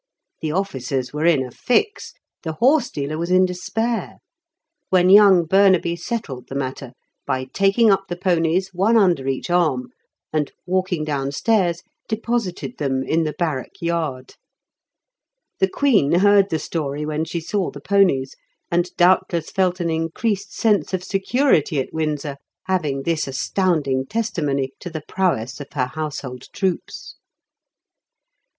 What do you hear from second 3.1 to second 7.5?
was in despair; when young Burnaby settled the matter by